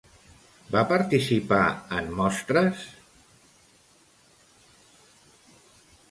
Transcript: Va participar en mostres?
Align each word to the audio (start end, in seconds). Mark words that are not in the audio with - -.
Va 0.75 0.81
participar 0.91 1.59
en 1.97 2.07
mostres? 2.19 2.85